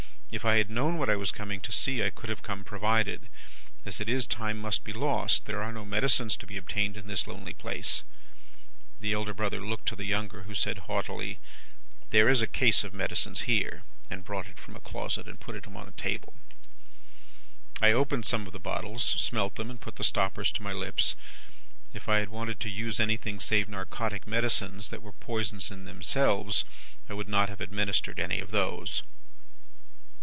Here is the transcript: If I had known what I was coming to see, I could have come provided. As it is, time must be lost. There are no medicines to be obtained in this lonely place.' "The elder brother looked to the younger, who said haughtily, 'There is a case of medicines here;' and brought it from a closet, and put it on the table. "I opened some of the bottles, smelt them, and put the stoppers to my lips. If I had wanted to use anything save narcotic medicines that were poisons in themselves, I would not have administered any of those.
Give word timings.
If 0.31 0.45
I 0.45 0.55
had 0.59 0.69
known 0.69 0.97
what 0.97 1.09
I 1.09 1.17
was 1.17 1.29
coming 1.29 1.59
to 1.59 1.73
see, 1.73 2.01
I 2.01 2.09
could 2.09 2.29
have 2.29 2.41
come 2.41 2.63
provided. 2.63 3.27
As 3.85 3.99
it 3.99 4.07
is, 4.07 4.25
time 4.25 4.59
must 4.59 4.85
be 4.85 4.93
lost. 4.93 5.45
There 5.45 5.61
are 5.61 5.73
no 5.73 5.83
medicines 5.83 6.37
to 6.37 6.47
be 6.47 6.55
obtained 6.55 6.95
in 6.95 7.05
this 7.07 7.27
lonely 7.27 7.53
place.' 7.53 8.01
"The 9.01 9.11
elder 9.11 9.33
brother 9.33 9.59
looked 9.59 9.87
to 9.89 9.95
the 9.97 10.05
younger, 10.05 10.43
who 10.43 10.55
said 10.55 10.87
haughtily, 10.87 11.39
'There 12.11 12.29
is 12.29 12.41
a 12.41 12.47
case 12.47 12.85
of 12.85 12.93
medicines 12.93 13.41
here;' 13.41 13.83
and 14.09 14.23
brought 14.23 14.47
it 14.47 14.57
from 14.57 14.73
a 14.73 14.79
closet, 14.79 15.27
and 15.27 15.37
put 15.37 15.53
it 15.57 15.67
on 15.67 15.73
the 15.85 15.91
table. 15.91 16.33
"I 17.81 17.91
opened 17.91 18.25
some 18.25 18.47
of 18.47 18.53
the 18.53 18.57
bottles, 18.57 19.03
smelt 19.19 19.55
them, 19.55 19.69
and 19.69 19.81
put 19.81 19.97
the 19.97 20.05
stoppers 20.05 20.49
to 20.53 20.63
my 20.63 20.71
lips. 20.71 21.17
If 21.93 22.07
I 22.07 22.19
had 22.19 22.29
wanted 22.29 22.61
to 22.61 22.69
use 22.69 23.01
anything 23.01 23.41
save 23.41 23.67
narcotic 23.67 24.25
medicines 24.25 24.91
that 24.91 25.01
were 25.01 25.11
poisons 25.11 25.71
in 25.71 25.83
themselves, 25.83 26.63
I 27.09 27.13
would 27.15 27.27
not 27.27 27.49
have 27.49 27.59
administered 27.59 28.17
any 28.17 28.39
of 28.39 28.51
those. 28.51 29.03